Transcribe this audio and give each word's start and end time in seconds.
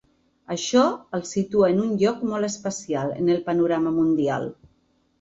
Això 0.53 0.85
el 1.17 1.23
situa 1.33 1.69
en 1.75 1.85
un 1.85 1.93
lloc 2.05 2.25
molt 2.33 2.51
especial 2.51 3.17
en 3.21 3.33
el 3.37 3.47
panorama 3.53 3.97
mundial. 4.03 4.53